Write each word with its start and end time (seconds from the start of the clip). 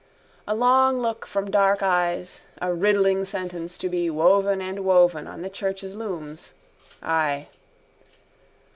A 0.47 0.55
long 0.55 0.99
look 0.99 1.27
from 1.27 1.51
dark 1.51 1.83
eyes, 1.83 2.41
a 2.59 2.73
riddling 2.73 3.23
sentence 3.23 3.77
to 3.77 3.87
be 3.87 4.09
woven 4.09 4.59
and 4.59 4.79
woven 4.83 5.27
on 5.27 5.43
the 5.43 5.47
church's 5.51 5.93
looms. 5.93 6.55
Ay. 7.03 7.49